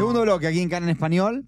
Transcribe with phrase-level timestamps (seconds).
[0.00, 1.44] Segundo bloque aquí en Can en Español.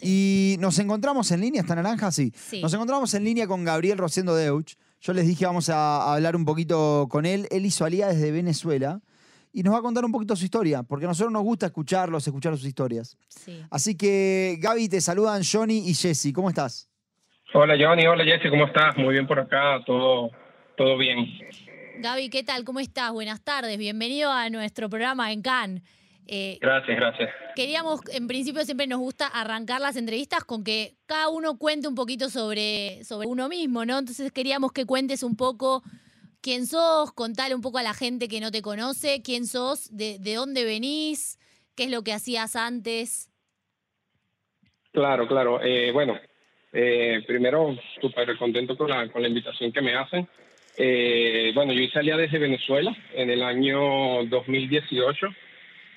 [0.00, 2.12] Y nos encontramos en línea, ¿está naranja?
[2.12, 2.30] Sí.
[2.32, 2.62] Sí.
[2.62, 4.76] Nos encontramos en línea con Gabriel Rociendo Deutsch.
[5.00, 7.48] Yo les dije vamos a, a hablar un poquito con él.
[7.50, 9.00] Él hizo alía desde Venezuela
[9.52, 12.24] y nos va a contar un poquito su historia, porque a nosotros nos gusta escucharlos,
[12.24, 13.18] escuchar sus historias.
[13.26, 13.64] Sí.
[13.68, 16.32] Así que, Gaby, te saludan Johnny y Jesse.
[16.32, 16.88] ¿Cómo estás?
[17.52, 18.96] Hola Johnny, hola Jesse, ¿cómo estás?
[18.96, 20.30] Muy bien por acá, todo,
[20.76, 21.26] todo bien.
[22.00, 22.62] Gaby, ¿qué tal?
[22.62, 23.10] ¿Cómo estás?
[23.10, 23.76] Buenas tardes.
[23.76, 25.82] Bienvenido a nuestro programa en Cannes.
[26.30, 27.30] Eh, Gracias, gracias.
[27.56, 31.94] queríamos, en principio siempre nos gusta arrancar las entrevistas con que cada uno cuente un
[31.94, 33.98] poquito sobre, sobre uno mismo, ¿no?
[33.98, 35.82] Entonces queríamos que cuentes un poco
[36.42, 40.18] quién sos, contale un poco a la gente que no te conoce, quién sos, de,
[40.18, 41.38] de dónde venís,
[41.74, 43.30] qué es lo que hacías antes.
[44.92, 45.62] Claro, claro.
[45.62, 46.18] Eh, bueno,
[46.72, 50.28] eh, primero súper contento con la, con la invitación que me hacen.
[50.76, 55.26] Eh, bueno, yo Alia desde Venezuela en el año 2018,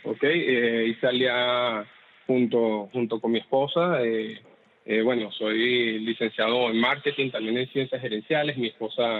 [0.04, 0.24] ¿ok?
[0.24, 1.86] Eh, hice Alia
[2.28, 4.04] junto, junto con mi esposa.
[4.04, 4.40] eh,
[4.86, 8.58] eh, bueno, soy licenciado en marketing, también en ciencias gerenciales.
[8.58, 9.20] Mi esposa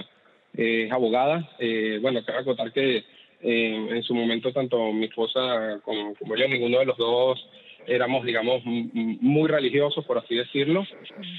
[0.56, 1.48] eh, es abogada.
[1.58, 6.78] Eh, bueno, quiero contar que eh, en su momento tanto mi esposa como, yo, ninguno
[6.80, 7.48] de los dos
[7.86, 10.86] éramos, digamos, muy religiosos, por así decirlo.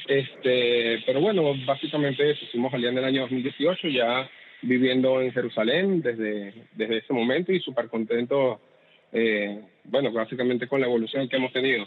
[0.07, 4.29] Este, pero bueno, básicamente fuimos al en el año 2018, ya
[4.61, 8.59] viviendo en Jerusalén desde, desde ese momento y súper contento,
[9.13, 11.85] eh, bueno, básicamente con la evolución que hemos tenido.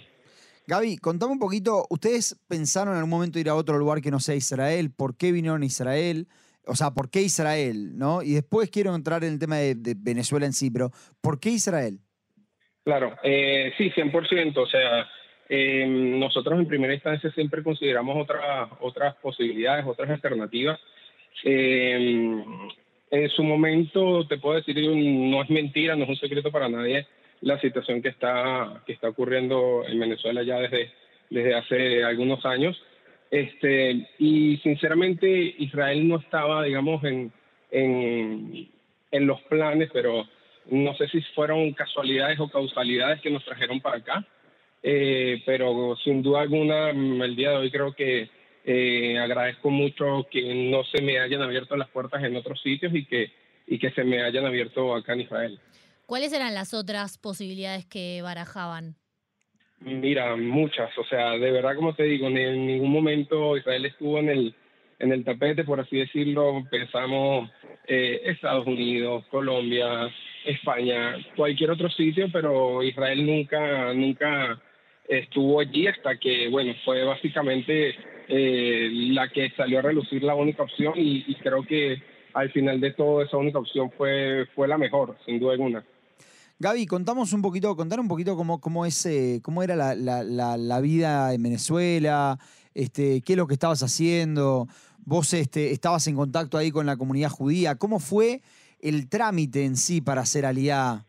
[0.66, 4.18] Gaby, contame un poquito, ¿ustedes pensaron en algún momento ir a otro lugar que no
[4.18, 4.90] sea Israel?
[4.96, 6.26] ¿Por qué vinieron a Israel?
[6.66, 7.96] O sea, ¿por qué Israel?
[7.96, 8.22] ¿No?
[8.22, 11.50] Y después quiero entrar en el tema de, de Venezuela en sí, pero ¿por qué
[11.50, 12.00] Israel?
[12.86, 14.56] Claro, eh, sí, 100%.
[14.58, 15.08] O sea,
[15.48, 20.78] eh, nosotros en primera instancia siempre consideramos otras otras posibilidades, otras alternativas.
[21.42, 22.34] Eh,
[23.10, 27.06] en su momento, te puedo decir, no es mentira, no es un secreto para nadie
[27.40, 30.90] la situación que está, que está ocurriendo en Venezuela ya desde,
[31.30, 32.80] desde hace algunos años.
[33.30, 35.28] Este, y sinceramente,
[35.58, 37.32] Israel no estaba, digamos, en,
[37.70, 38.68] en,
[39.10, 40.26] en los planes, pero
[40.70, 44.26] no sé si fueron casualidades o causalidades que nos trajeron para acá,
[44.82, 48.28] eh, pero sin duda alguna el día de hoy creo que
[48.68, 53.06] eh, agradezco mucho que no se me hayan abierto las puertas en otros sitios y
[53.06, 53.30] que,
[53.64, 55.60] y que se me hayan abierto acá en Israel.
[56.04, 58.96] ¿Cuáles eran las otras posibilidades que barajaban?
[59.78, 64.30] Mira, muchas, o sea, de verdad como te digo, en ningún momento Israel estuvo en
[64.30, 64.54] el,
[64.98, 67.48] en el tapete, por así decirlo, pensamos
[67.86, 70.10] eh, Estados Unidos, Colombia,
[70.44, 74.60] España, cualquier otro sitio, pero Israel nunca, nunca
[75.08, 77.94] estuvo allí hasta que, bueno, fue básicamente
[78.28, 82.02] eh, la que salió a relucir la única opción y, y creo que
[82.34, 85.84] al final de todo esa única opción fue, fue la mejor, sin duda alguna.
[86.58, 90.22] Gaby, contamos un poquito, contar un poquito cómo, cómo, es, eh, cómo era la, la-
[90.22, 92.38] la- la vida en Venezuela,
[92.74, 94.66] este, qué es lo que estabas haciendo.
[95.04, 97.74] Vos este, estabas en contacto ahí con la comunidad judía.
[97.76, 98.40] ¿Cómo fue
[98.80, 101.04] el trámite en sí para hacer aliá?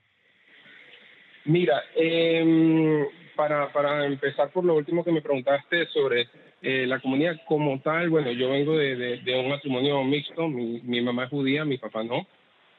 [1.46, 3.06] Mira, em,
[3.38, 6.28] para, para empezar por lo último que me preguntaste sobre
[6.62, 10.81] eh, la comunidad como tal, bueno, yo vengo de, de- de un matrimonio mixto, mi,
[10.84, 12.28] mi mamá es judía, mi papá no.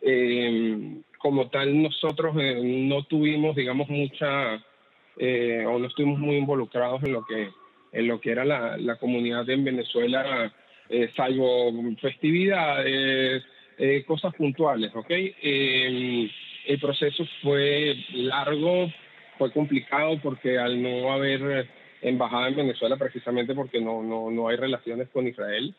[0.02, 4.62] Em, como tal, nosotros eh, no tuvimos, digamos, mucha,
[5.16, 7.48] eh, o no estuvimos muy involucrados en lo que,
[7.92, 10.52] en lo que era la, la comunidad en Venezuela,
[10.90, 13.42] eh, salvo festividades,
[13.78, 15.10] eh, cosas puntuales, ¿ok?
[15.10, 18.92] El proceso fue largo,
[19.38, 21.68] fue complicado porque al no haber eh,
[22.02, 25.74] embajada en Venezuela, precisamente porque no, no, no hay relaciones con Israel,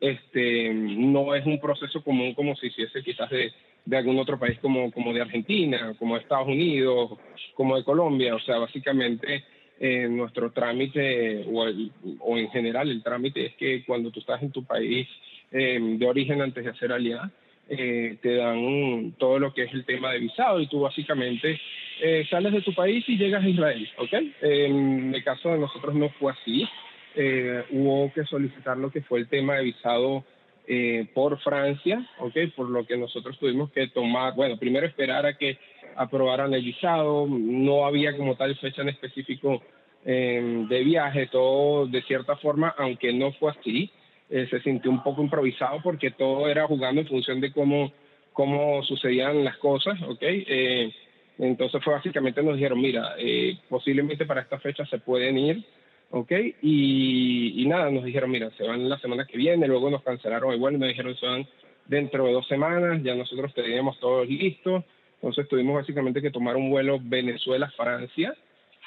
[0.00, 3.52] este, no es un proceso común como si hiciese quizás de,
[3.84, 7.18] de algún otro país como, como de Argentina, como de Estados Unidos,
[7.54, 8.34] como de Colombia.
[8.36, 9.44] O sea, básicamente
[9.80, 11.90] eh, nuestro trámite o, el-
[12.20, 15.08] o en general el trámite es que cuando tú estás en tu país
[15.50, 17.32] eh, de origen antes de hacer alianza,
[17.68, 21.60] eh, te dan todo lo que es el tema de visado y tú básicamente
[22.00, 24.12] eh, sales de tu país y llegas a Israel, ¿ok?
[24.42, 26.66] En el caso de nosotros no fue así.
[27.14, 30.24] Eh, hubo que solicitar lo que fue el tema de visado
[30.70, 32.34] eh, por Francia, ¿ok?
[32.54, 35.58] Por lo que nosotros tuvimos que tomar, bueno, primero esperar a que
[35.96, 39.62] aprobaran el visado, no había como tal fecha en específico
[40.04, 43.90] eh, de viaje, todo de cierta forma, aunque no fue así,
[44.30, 47.92] eh, se sintió un poco improvisado porque todo era jugando en función de cómo,
[48.32, 50.18] cómo sucedían las cosas, ¿ok?
[50.20, 50.92] Eh,
[51.38, 55.64] entonces fue básicamente nos dijeron, mira, eh, posiblemente para esta fecha se pueden ir,
[56.10, 56.32] ¿ok?
[56.62, 60.54] Y, y nada, nos dijeron, mira, se van la semana que viene, luego nos cancelaron
[60.54, 61.46] igual nos dijeron, se van
[61.86, 64.84] dentro de dos semanas, ya nosotros teníamos todos listos,
[65.14, 68.34] entonces tuvimos básicamente que tomar un vuelo Venezuela-Francia,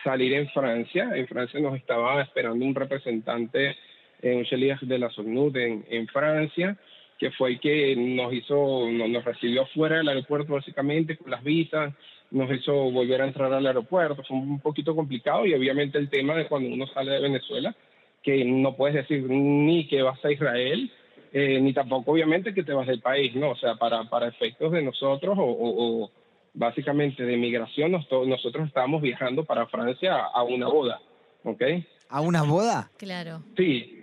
[0.04, 1.12] salir en Francia.
[1.14, 3.76] En Francia nos estaba esperando un representante,
[4.24, 6.78] un chelier de la SONUD en, en Francia
[7.22, 11.94] que fue el que nos hizo, nos, recibió fuera del aeropuerto básicamente con las visas,
[12.32, 16.34] nos hizo volver a entrar al aeropuerto, fue un poquito complicado y obviamente el tema
[16.34, 17.76] de cuando uno sale de Venezuela,
[18.24, 20.92] que no puedes decir ni que vas a Israel,
[21.32, 23.52] eh, ni tampoco obviamente que te vas del país, ¿no?
[23.52, 26.10] O sea, para, para efectos de nosotros o,
[26.56, 31.00] básicamente de migración, nosotros estábamos viajando para Francia a una boda,
[31.44, 31.62] ¿ok?
[32.10, 32.90] ¿A una boda?
[32.98, 33.44] Claro.
[33.56, 34.01] Sí,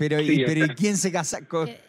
[0.00, 1.40] pero, y, pero quién se, casa,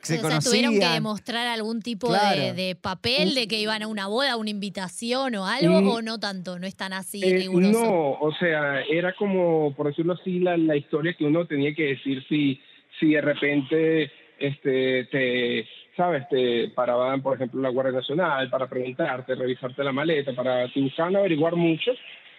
[0.01, 4.35] se o tuvieron que demostrar algún tipo de, papel de que iban a una boda,
[4.35, 5.87] una invitación o algo, mm.
[5.87, 10.11] o no tanto, no es tan así eh, No, o sea, era como, por decirlo
[10.11, 12.59] así, la, la, historia que uno tenía que decir si,
[12.99, 15.65] si de repente este, te,
[15.95, 20.81] sabes, te paraban, por ejemplo, la Guardia Nacional para preguntarte, revisarte la maleta, para te
[20.81, 21.91] buscaban averiguar mucho,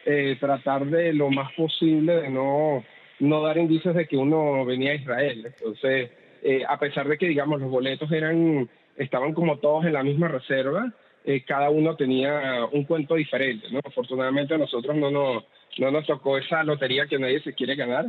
[0.04, 2.84] eh, tratar de lo más posible de no
[3.22, 5.46] no dar indicios de que uno venía a Israel.
[5.46, 6.10] Entonces,
[6.42, 10.26] eh, a pesar de que, digamos, los boletos eran, estaban como todos en la misma
[10.26, 10.92] reserva,
[11.24, 13.78] eh, cada uno tenía un cuento diferente, ¿no?
[13.84, 15.44] Afortunadamente a nosotros no nos,
[15.78, 18.06] no nos tocó esa lotería que nadie se quiere ganar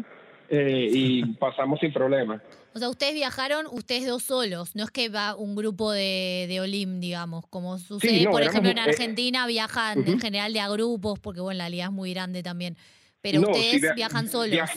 [0.50, 2.42] eh, y pasamos sin problema.
[2.74, 6.60] O sea, ustedes viajaron, ustedes dos solos, no es que va un grupo de, de
[6.60, 11.40] Olim, digamos, como sucede, por ejemplo, en Argentina viajan en general de a grupos, porque
[11.40, 12.76] bueno, la liga es muy grande también.
[13.24, 14.70] Pero ustedes viajan solos.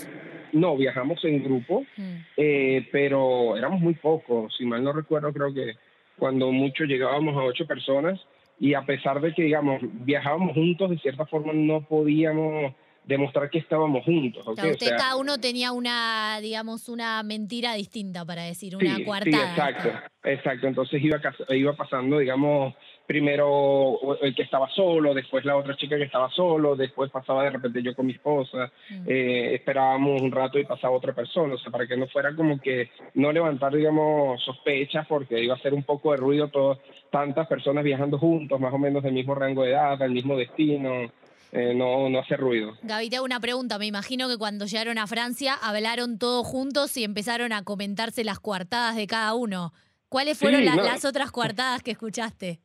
[0.57, 2.15] No, viajamos en grupo, mm.
[2.37, 4.55] eh, pero éramos muy pocos.
[4.57, 5.77] Si mal no recuerdo, creo que
[6.19, 8.19] cuando mucho llegábamos a ocho personas
[8.59, 12.75] y a pesar de que, digamos, viajábamos juntos, de cierta forma no podíamos
[13.05, 14.45] demostrar que estábamos juntos.
[14.47, 19.55] usted cada uno tenía una, digamos, una mentira distinta para decir, una cuartada.
[19.55, 19.89] Sí, exacto,
[20.25, 20.67] exacto.
[20.67, 21.21] Entonces iba,
[21.51, 22.75] iba pasando, digamos,
[23.07, 27.51] primero el que estaba solo, después la otra chica que estaba solo, después pasaba de
[27.51, 29.05] repente yo con mi esposa, mm.
[29.07, 32.61] eh, esperábamos un rato y pasaba otra persona, o sea, para que no fuera como
[32.61, 36.81] que no levantar, digamos, sospechas porque iba a ser un poco de ruido todo,
[37.11, 41.11] tantas personas viajando juntos, más o menos del mismo rango de edad, del mismo destino.
[41.53, 42.77] Eh, no, no hace ruido.
[42.83, 43.79] Gaby, te hago una pregunta.
[43.79, 48.41] Me imagino que cuando llegaron a Francia hablaron todos juntos y empezaron a comentarse las
[48.41, 49.73] coartadas de cada uno.
[50.09, 52.61] ¿Cuáles fueron las otras coartadas que escuchaste?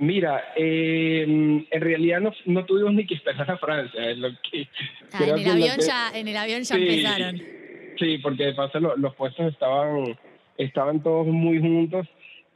[0.00, 4.14] Mira, eh, en realidad no, no, tuvimos ni que esperar a Francia.
[4.14, 4.68] lo que,
[5.12, 7.42] ah, en, el avión ya, en el avión ya empezaron.
[7.98, 10.16] Sí, porque de paso los, puestos estaban,
[10.56, 12.06] estaban todos muy juntos.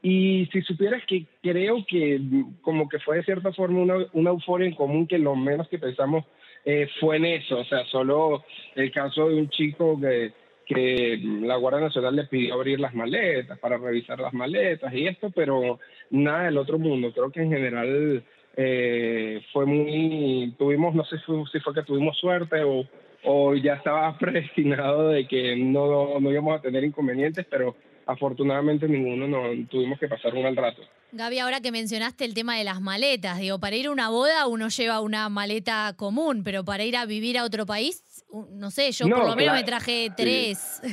[0.03, 2.21] Y si supieras que creo que
[2.61, 5.79] como que fue de cierta forma una, una euforia en común que lo menos que
[5.79, 6.25] pensamos
[6.65, 7.59] eh, fue en eso.
[7.59, 8.45] O sea, solo
[8.77, 10.33] el caso de un chico que
[10.75, 15.31] que la Guardia Nacional le pidió abrir las maletas para revisar las maletas y esto,
[15.31, 15.79] pero
[16.11, 17.13] nada del otro mundo.
[17.13, 18.23] Creo que en general
[18.57, 22.87] eh, fue muy, tuvimos, no sé si fue que tuvimos suerte o,
[23.25, 27.75] o ya estaba predestinado de que no, no íbamos a tener inconvenientes, pero
[28.07, 30.83] afortunadamente ninguno no tuvimos que pasar un mal rato.
[31.13, 34.47] Gaby, ahora que mencionaste el tema de las maletas, digo, para ir a una boda
[34.47, 38.93] uno lleva una maleta común, pero para ir a vivir a otro país, no sé,
[38.93, 40.81] yo por lo menos me traje tres.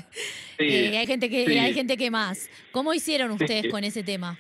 [0.62, 2.50] Eh, hay gente que hay gente que más.
[2.74, 4.38] ¿Cómo hicieron ustedes con ese tema?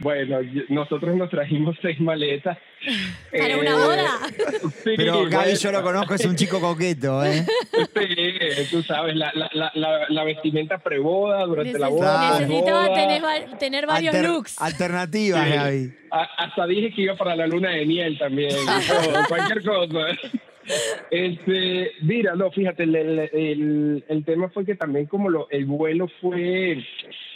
[0.00, 0.38] Bueno,
[0.68, 2.58] nosotros nos trajimos seis maletas.
[3.36, 4.12] ¿Para una eh, boda?
[4.84, 7.44] Pero Gaby yo lo conozco, es un chico coqueto, ¿eh?
[7.72, 12.40] Sí, tú sabes, la, la, la, la vestimenta preboda durante la boda.
[12.40, 13.22] Necesitaba tener,
[13.58, 14.60] tener, varios looks.
[14.60, 15.92] Alternativas, Gaby.
[16.10, 18.54] hasta dije que iba para la luna de miel también,
[19.28, 20.06] cualquier cosa.
[21.10, 26.84] Este, mira, no, fíjate, el, el, tema fue que también como lo, el vuelo fue,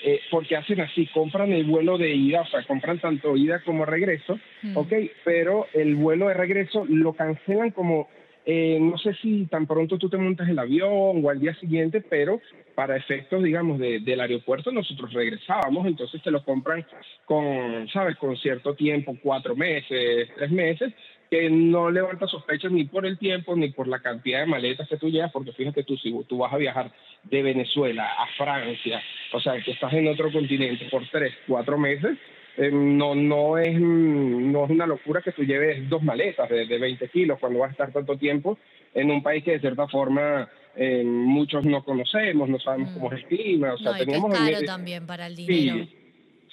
[0.05, 3.85] eh, porque hacen así, compran el vuelo de ida, o sea, compran tanto ida como
[3.85, 4.77] regreso, mm.
[4.77, 4.93] ok,
[5.25, 8.09] pero el vuelo de regreso lo cancelan como,
[8.45, 12.01] eh, no sé si tan pronto tú te montas el avión o al día siguiente,
[12.01, 12.41] pero
[12.75, 16.85] para efectos, digamos, de, del aeropuerto nosotros regresábamos, entonces te lo compran
[17.25, 20.93] con, ¿sabes?, con cierto tiempo, cuatro meses, tres meses,
[21.33, 24.99] que no levanta sospechas ni por el tiempo ni por la cantidad de maletas que
[24.99, 29.41] tú llevas, porque fíjate tú, si tú vas a viajar de Venezuela a Francia, o
[29.41, 32.19] sea, que estás en otro continente por tres, cuatro meses,
[32.59, 36.79] eh, no, no, es, no es una locura que tú lleves dos maletas de, de
[36.79, 38.59] 20 kilos cuando vas a estar tanto tiempo
[38.93, 43.21] en un país que de cierta forma eh, muchos no conocemos, no sabemos cómo es
[43.21, 43.73] el clima.
[43.73, 45.87] O sea, no, es caro también para el dinero.
[45.87, 45.97] Sí,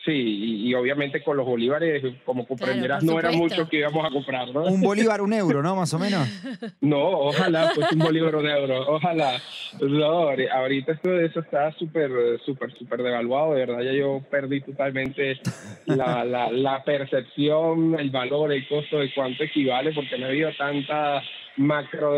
[0.08, 4.64] y, obviamente con los bolívares, como comprenderás, no era mucho que íbamos a comprar, ¿no?
[4.64, 5.76] Un bolívar, un euro, ¿no?
[5.76, 6.28] Más o menos.
[6.82, 9.40] no, ojalá, pues un bolívar, un euro, ojalá.
[9.82, 12.12] No, ahorita esto de eso está súper,
[12.46, 15.40] súper, súper devaluado, de verdad, ya yo perdí totalmente
[15.86, 20.52] la, la, la percepción, el valor, el costo de cuánto equivale, porque no ha habido
[20.58, 21.24] tantas
[21.58, 22.14] macro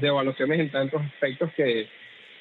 [0.00, 1.88] devaluaciones en tantos aspectos que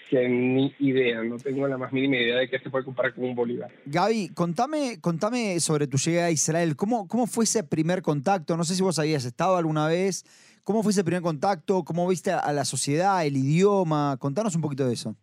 [0.09, 3.23] que ni idea, no tengo la más mínima idea de qué se puede comparar con
[3.23, 3.71] un Bolívar.
[3.85, 6.75] Gaby, contame, contame sobre tu llegada a Israel.
[6.75, 8.57] ¿Cómo, ¿Cómo fue ese primer contacto?
[8.57, 10.23] No sé si vos habías estado alguna vez.
[10.63, 11.83] ¿Cómo fue ese primer contacto?
[11.83, 14.17] ¿Cómo viste a la sociedad, el idioma?
[14.19, 15.15] Contanos un poquito de eso.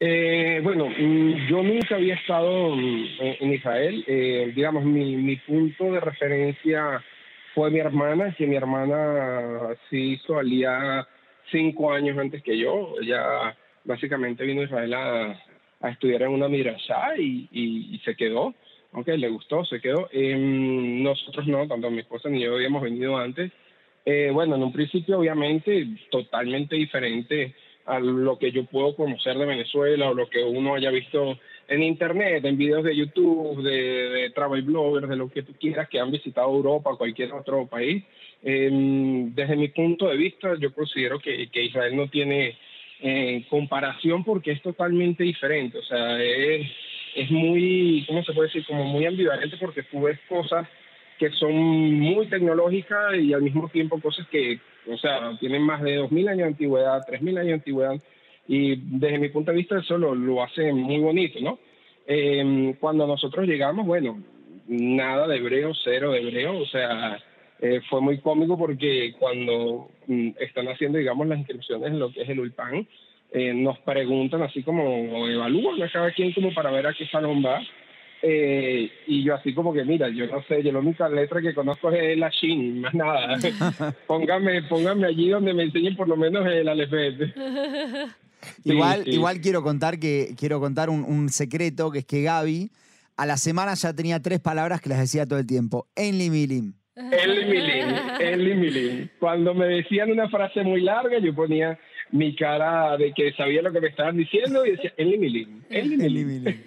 [0.00, 3.04] Eh, bueno, mm, yo nunca había estado mm,
[3.40, 4.04] en Israel.
[4.06, 7.02] Eh, digamos, mi, mi punto de referencia
[7.54, 11.06] fue mi hermana, que mi hermana sí hizo alía
[11.50, 12.94] cinco años antes que yo.
[13.00, 15.40] Ella básicamente vino a Israel a,
[15.90, 18.54] estudiar en una midrashá y, y, se quedó,
[18.92, 20.08] aunque le gustó, se quedó.
[20.12, 23.52] Em, nosotros no, tanto mi esposa ni yo habíamos venido antes.
[24.06, 29.44] Eh, bueno, en un principio obviamente totalmente diferente a lo que yo puedo conocer de
[29.44, 31.38] Venezuela o lo que uno haya visto
[31.68, 36.00] en internet, en videos de YouTube, de, travel bloggers, de lo que tú quieras que
[36.00, 38.02] han visitado Europa o cualquier otro país.
[38.42, 42.56] Em, desde mi punto de vista, yo considero que, que Israel no tiene
[43.00, 46.66] en comparación porque es totalmente diferente, o sea, es,
[47.14, 48.64] es muy, ¿cómo se puede decir?
[48.66, 50.66] Como muy ambivalente porque tú ves cosas
[51.18, 54.58] que son muy tecnológicas y al mismo tiempo cosas que,
[54.88, 58.02] o sea, tienen más de 2.000 años de antigüedad, 3.000 años de antigüedad,
[58.46, 61.58] y desde mi punto de vista eso lo, lo hace muy bonito, ¿no?
[62.06, 64.22] Em, cuando nosotros llegamos, bueno,
[64.66, 67.18] nada de hebreo, cero de hebreo, o sea,
[67.60, 72.22] eh, fue muy cómico porque cuando mm, están haciendo, digamos, las inscripciones en lo que
[72.22, 72.86] es el ULPAN,
[73.32, 77.42] eh, nos preguntan así como, evalúan a cada quien como para ver a qué salón
[77.44, 77.60] va.
[78.22, 81.52] Eh, y yo así como que, mira, yo no sé, yo la única letra que
[81.52, 83.36] conozco es la Shin, más nada.
[84.06, 87.24] póngame, póngame allí donde me enseñen por lo menos el alfabeto.
[88.64, 92.70] igual, igual quiero contar que quiero contar un, un, secreto que es que Gaby
[93.16, 95.88] a la semana ya tenía tres palabras que las decía todo el tiempo.
[95.94, 96.30] Enli
[96.96, 97.12] Milim.
[97.12, 99.10] El Milín, el Milín.
[99.18, 101.78] Cuando me decían una frase muy larga, yo ponía
[102.10, 105.96] mi cara de que sabía lo que me estaban diciendo y decía, el Milín, el
[105.96, 106.64] Milín.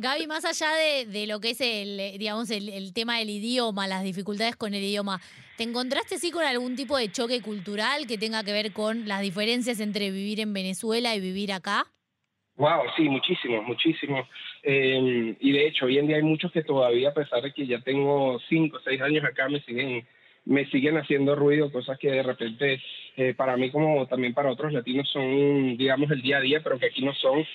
[0.00, 4.54] Gaby, más allá de, lo que es el, digamos, el, tema del idioma, las dificultades
[4.54, 5.20] con el idioma,
[5.56, 9.22] ¿te encontraste sí con algún tipo de choque cultural que tenga que ver con las
[9.22, 11.84] diferencias entre vivir en Venezuela y vivir acá?
[12.58, 14.28] Wow, sí, muchísimo, muchísimo.
[14.70, 17.66] Eh, y de hecho, hoy en día hay muchos que todavía, a pesar de que
[17.66, 20.06] ya tengo cinco o seis años acá, me siguen
[20.44, 22.80] me siguen haciendo ruido, cosas que de repente
[23.16, 26.78] eh, para mí como también para otros latinos son, digamos, el día a día, pero
[26.78, 27.46] que aquí no son.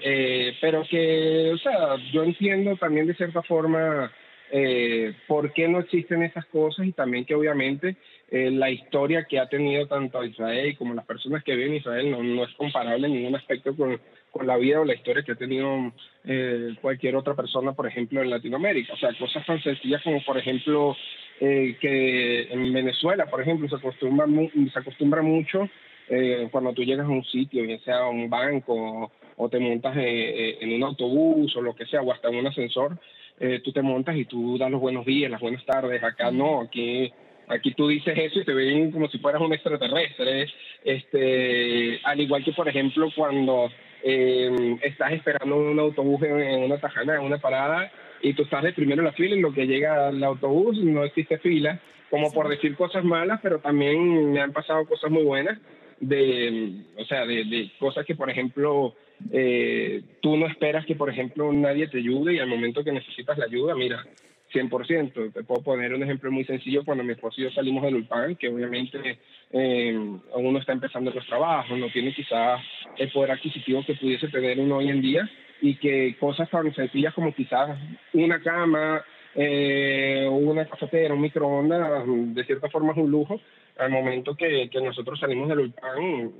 [0.00, 4.10] Eh, pero que, o sea, yo entiendo también de cierta forma
[4.50, 7.96] eh, por qué no existen esas cosas y también que obviamente
[8.34, 12.10] eh, la historia que ha tenido tanto Israel como las personas que viven en Israel
[12.10, 15.32] no, no es comparable en ningún aspecto con, con, la vida o la historia que
[15.32, 15.92] ha tenido
[16.24, 18.94] eh, cualquier otra persona, por ejemplo, en Latinoamérica.
[18.94, 20.96] O sea, cosas tan sencillas como, por ejemplo,
[21.40, 24.26] eh, que en Venezuela, por ejemplo, se acostumbra,
[24.72, 25.68] se acostumbra mucho
[26.50, 30.82] cuando tú llegas a un sitio, bien sea un banco o te montas en un
[30.82, 32.98] autobús o lo que sea, o hasta en un ascensor,
[33.40, 36.02] eh, tú te montas y tú das los buenos días, las buenas tardes.
[36.02, 37.12] Acá no, aquí
[37.48, 40.46] aquí tú dices eso y te ven como si fueras un extraterrestre.
[40.84, 43.70] Este, al igual que, por ejemplo, cuando
[44.02, 48.72] em, estás esperando un autobús en, una tajana, en una parada, y tú estás de
[48.72, 51.80] primero en la fila y lo que llega al autobús no existe fila,
[52.10, 55.58] como por decir cosas malas, pero también me han pasado cosas muy buenas
[56.00, 58.94] de, o sea, de, de cosas que, por ejemplo,
[59.30, 63.38] eh, tú no esperas que, por ejemplo, nadie te ayude y al momento que necesitas
[63.38, 64.04] la ayuda, mira,
[64.52, 65.32] 100%.
[65.32, 68.36] Te puedo poner un ejemplo muy sencillo cuando mi esposo y yo salimos del ULPAN,
[68.36, 69.18] que obviamente
[69.50, 69.96] eh,
[70.34, 72.60] uno está empezando los trabajos, no tiene quizás
[72.96, 75.28] el poder adquisitivo que pudiese tener uno hoy en día
[75.60, 77.78] y que cosas tan sencillas como quizás
[78.12, 79.02] una cama,
[79.34, 83.40] eh, una cafetera, un microondas, de cierta forma es un lujo.
[83.78, 86.32] Al momento que, que nosotros salimos del ULPAN,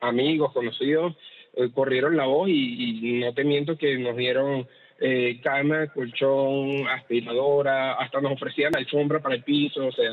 [0.00, 1.16] amigos, conocidos,
[1.54, 4.68] eh, corrieron la voz y, no te miento que nos dieron
[5.00, 10.10] eh, cama, colchón, aspiradora, hasta nos ofrecían alfombra para el piso, o sea,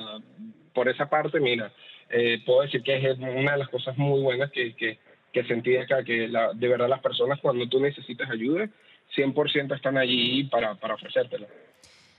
[0.73, 1.71] por esa parte, mira,
[2.09, 4.97] eh, puedo decir que es una de las cosas muy buenas que, que,
[5.33, 8.69] que sentí acá, que la, de verdad las personas cuando tú necesitas ayuda,
[9.15, 11.47] 100% están allí para, para ofrecértela.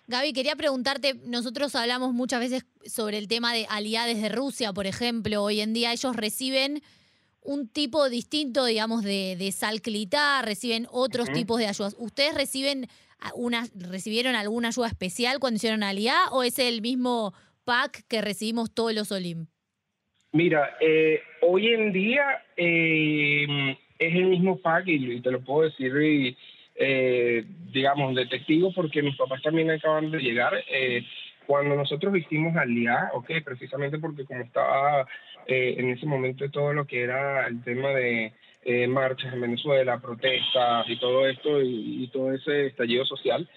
[0.06, 4.86] Gaby, quería preguntarte, nosotros hablamos muchas veces sobre el tema de aliades de Rusia, por
[4.86, 6.82] ejemplo, hoy en día ellos reciben
[7.42, 11.96] un tipo distinto, digamos, de, de salclitá, reciben otros tipos de ayudas.
[11.98, 12.88] ¿Ustedes reciben
[13.34, 17.32] una, ¿recibieron alguna ayuda especial cuando hicieron Aliá o es el mismo
[17.64, 19.46] pack que recibimos todos los Olim?
[20.32, 26.36] Mira, eh, hoy en día eh, es el mismo pack y, te lo puedo decir,
[26.76, 30.52] eh, digamos, de testigo, porque mis papás también acaban de llegar.
[31.48, 35.08] Cuando nosotros hicimos Aliá, ok, precisamente porque como estaba
[35.46, 38.32] en ese momento todo lo que era el tema de
[38.86, 43.48] marchas en Venezuela, protestas y todo esto y, todo ese estallido social,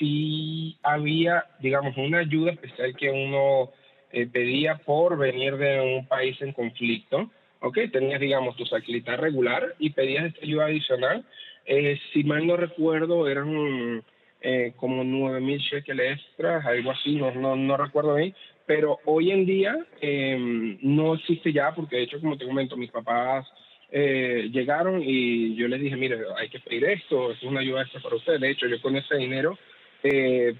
[0.00, 3.70] sí había, digamos, una ayuda especial que uno
[4.12, 7.78] eh, pedía por venir de un país en conflicto, ¿ok?
[7.92, 11.24] Tenías, digamos, tu saquilita regular y pedías esta ayuda adicional.
[11.66, 14.02] Eh, si mal no recuerdo, eran
[14.40, 18.34] eh, como 9 mil shekels extras, algo así, no, no, no recuerdo bien,
[18.66, 22.90] pero hoy en día em, no existe ya, porque de hecho, como te comento, mis
[22.90, 23.46] papás
[23.92, 28.14] llegaron y yo les dije, mire, hay que pedir esto, es una ayuda extra para
[28.14, 28.40] ustedes.
[28.40, 29.58] De hecho, yo con ese dinero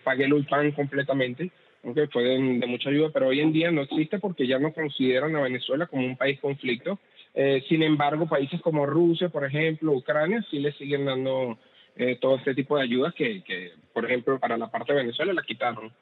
[0.02, 1.52] pagué el ULPAN completamente
[1.84, 5.34] aunque fue de, mucha ayuda, pero hoy en día no existe porque ya no consideran
[5.37, 6.99] a Venezuela como un país conflicto.
[7.34, 11.58] Eh, sin embargo, países como Rusia, por ejemplo, Ucrania, sí le siguen dando
[12.00, 15.35] eh, todo este tipo de ayudas que, que, por ejemplo, para la parte de Venezuela
[15.35, 15.92] la quitaron.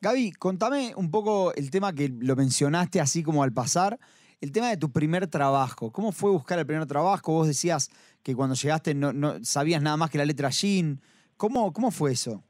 [0.00, 3.98] Gaby, contame un poco el tema que lo mencionaste así como al pasar,
[4.40, 5.92] el tema de tu primer trabajo.
[5.92, 7.32] ¿Cómo fue buscar el primer trabajo?
[7.32, 7.88] Vos decías
[8.22, 11.00] que cuando llegaste no, no sabías nada más que la letra Jean.
[11.36, 12.42] ¿Cómo, cómo fue eso?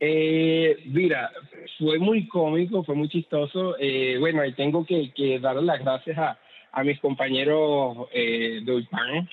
[0.00, 1.30] Eh, mira,
[1.78, 3.76] fue muy cómico, fue muy chistoso.
[3.78, 6.38] Eh, bueno, y tengo que, que darle las gracias a,
[6.72, 9.28] a mis compañeros eh, de UPAN,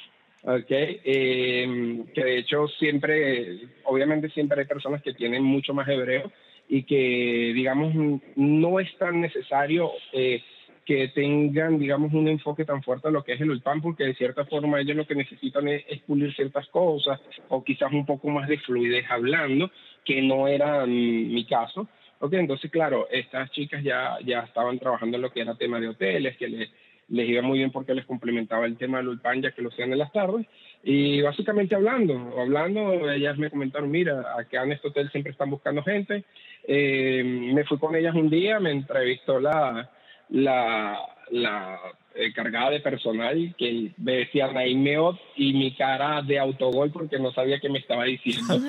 [0.45, 6.31] okay, eh, que de hecho siempre, obviamente siempre hay personas que tienen mucho más hebreo
[6.69, 7.93] y que, digamos,
[8.35, 10.41] no es tan necesario eh,
[10.85, 14.15] que tengan, digamos, un enfoque tan fuerte a lo que es el ULPAN, porque de
[14.15, 18.29] cierta forma ellos lo que necesitan es, es pulir ciertas cosas o quizás un poco
[18.29, 19.71] más de fluidez hablando
[20.03, 21.87] que no era mi caso.
[22.19, 25.89] Okay, entonces, claro, estas chicas ya, ya estaban trabajando en lo que era tema de
[25.89, 26.69] hoteles, que les,
[27.09, 29.91] les iba muy bien porque les complementaba el tema del Ulpan, ya que lo hacían
[29.91, 30.45] en las tardes.
[30.83, 35.83] Y básicamente hablando, hablando, ellas me comentaron, mira, acá en este hotel siempre están buscando
[35.83, 36.23] gente.
[36.67, 39.89] Eh, me fui con ellas un día, me entrevistó la,
[40.29, 40.99] la,
[41.31, 41.79] la
[42.17, 47.33] eh, cargada de personal que me decía Naimeot y mi cara de autogol porque no
[47.33, 48.57] sabía qué me estaba diciendo.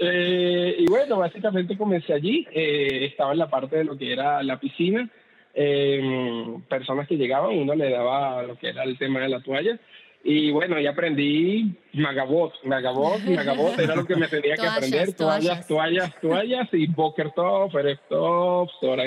[0.00, 4.42] Eh, y bueno, básicamente comencé allí, eh, estaba en la parte de lo que era
[4.42, 5.08] la piscina,
[6.68, 9.78] personas que llegaban, uno le daba lo que era el tema de la toalla.
[10.26, 15.66] Y bueno, y aprendí Magabot, Magabot, Magabot, era lo que me tenía que aprender, toallas,
[15.66, 17.72] toallas, toallas, y Boker Top,
[18.08, 19.04] Top, Sora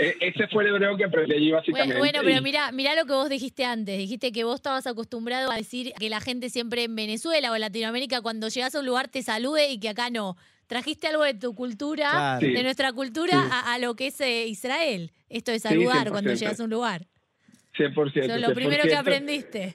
[0.00, 1.98] e, ese fue el hebreo que aprendí allí básicamente.
[1.98, 3.98] Bueno, pero mira, mira lo que vos dijiste antes.
[3.98, 7.60] Dijiste que vos estabas acostumbrado a decir que la gente siempre en Venezuela o en
[7.60, 10.36] Latinoamérica cuando llegas a un lugar te salude y que acá no.
[10.70, 15.10] Trajiste algo de tu cultura, de nuestra cultura, a, lo que es eh, Israel.
[15.28, 17.06] Esto de saludar cuando llegas a un lugar.
[17.76, 18.12] 100%.
[18.14, 19.74] Eso es lo primero que aprendiste.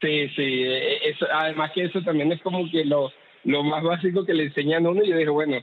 [0.00, 0.42] Sí, sí.
[0.42, 3.12] E, eso, además que eso también es como que lo,
[3.44, 5.04] lo más básico que le enseñan a uno.
[5.04, 5.58] Y yo dije, bueno,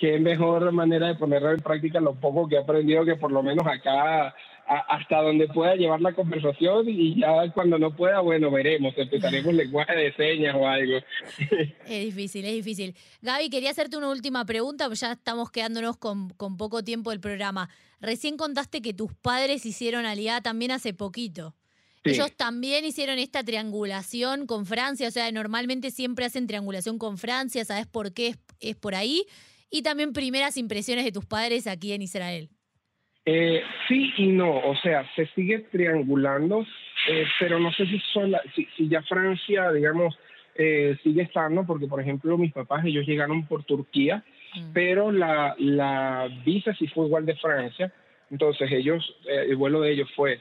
[0.00, 3.44] qué mejor manera de ponerlo en práctica lo poco que he aprendido que por lo
[3.44, 4.34] menos acá
[4.68, 9.94] hasta donde pueda llevar la conversación y ya cuando no pueda, bueno, veremos, empezaremos lenguaje
[9.94, 10.98] de señas o algo.
[11.86, 12.94] Es difícil, es difícil.
[13.22, 17.20] Gaby, quería hacerte una última pregunta, pues ya estamos quedándonos con, con poco tiempo del
[17.20, 17.70] programa.
[18.00, 21.54] Recién contaste que tus padres hicieron aliada también hace poquito.
[22.04, 27.64] Ellos también hicieron esta triangulación con Francia, o sea, normalmente siempre hacen triangulación con Francia,
[27.64, 29.26] ¿sabes por qué es, es por ahí?
[29.70, 32.50] y también primeras impresiones de tus padres aquí en Israel.
[33.24, 36.64] Eh, sí y no, o sea, se sigue triangulando,
[37.10, 40.18] eh, pero no sé si, son si, ya Francia, digamos,
[40.54, 44.72] eh, sigue estando, porque por ejemplo mis papás, ellos llegaron por Turquía, mm.
[44.72, 47.92] pero la, la visa sí fue igual de Francia,
[48.30, 50.40] entonces ellos, el vuelo de ellos fue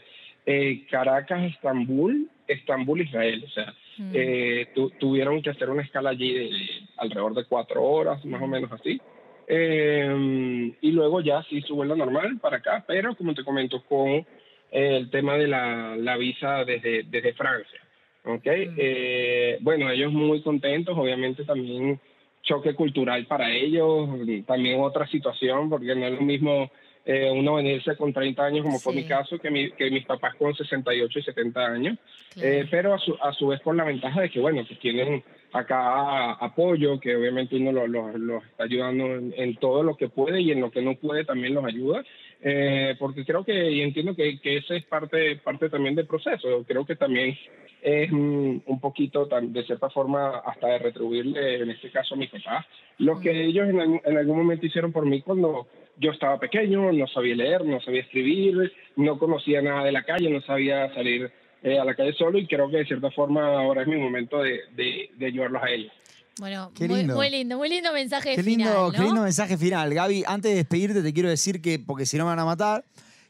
[0.90, 4.98] Caracas, Estambul, Estambul, Israel, o sea, mm.
[4.98, 6.50] tuvieron que hacer una escala allí de
[6.96, 9.02] alrededor de cuatro horas, más o menos así.
[9.48, 14.26] Eh, y luego ya sí su vuelo normal para acá, pero como te comento, con
[14.72, 17.80] el tema de la, la visa desde, desde Francia.
[18.26, 18.70] ¿okay?
[18.78, 22.00] Eh, bueno, ellos muy contentos, obviamente también
[22.48, 24.10] choque cultural para ellos,
[24.46, 26.72] también otra situación, porque no es lo mismo
[27.06, 30.54] eh, uno venirse con 30 años, como fue mi caso, que, que mis papás con
[30.56, 31.98] 68 y 70 años,
[32.42, 35.24] eh, pero a su, a su vez con la ventaja de que, bueno, que tienen
[35.54, 40.60] acá apoyo, que obviamente uno los está ayudando en, todo lo que puede y en
[40.60, 42.04] lo que no puede también los ayuda,
[42.42, 46.66] eh, porque creo que, y entiendo que, que esa es parte, parte también del proceso,
[46.68, 47.38] creo que también
[47.82, 52.30] es mm, un poquito, de cierta forma, hasta de retribuirle, en este caso, a mis
[52.30, 52.66] papás,
[52.98, 55.68] lo que ellos en, algún- en algún momento hicieron por mí cuando
[56.00, 60.30] yo estaba pequeño, no sabía leer, no sabía escribir, no conocía nada de la calle,
[60.30, 61.32] no sabía salir
[61.63, 64.38] eh, a la calle solo y creo que de cierta forma ahora es mi momento
[64.42, 65.92] de, de- de ayudarlos a ellos.
[66.40, 67.16] Bueno, Qué muy, lindo.
[67.16, 69.04] muy lindo, muy lindo mensaje Qué lindo, final, qué ¿no?
[69.06, 69.92] lindo mensaje final.
[69.92, 72.84] Gaby, antes de despedirte te quiero decir que, porque si no me van a matar,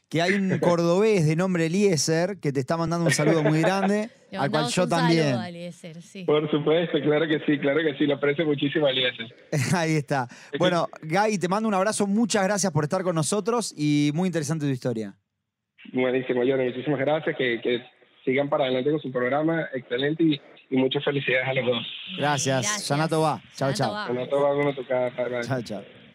[0.08, 4.10] que hay un cordobés de nombre Eliezer que te está mandando un saludo muy grande,
[4.36, 5.24] al cual yo un también.
[5.24, 6.24] saludo a Eliezer, sí.
[6.24, 9.26] Por supuesto, claro que sí, claro que sí, lo aprecio muchísimo, Eliezer.
[9.74, 10.28] Ahí está.
[10.58, 14.64] Bueno, Gaby, te mando un abrazo, muchas gracias por estar con nosotros y muy interesante
[14.66, 15.14] tu historia.
[15.92, 17.82] Buenísimo, Johnny, muchísimas gracias, que, que
[18.24, 20.40] sigan para adelante con su programa, excelente y,
[20.70, 21.86] y muchas felicidades a los dos.
[22.18, 22.62] Gracias.
[22.62, 22.88] Gracias.
[22.88, 23.40] Yanato va.
[23.56, 23.92] Chao, Yanato chao.
[23.92, 24.06] va.
[24.06, 25.16] Bueno, todo va a tocar.
[25.16, 25.42] bye, bye.
[25.46, 26.07] Chao, chao.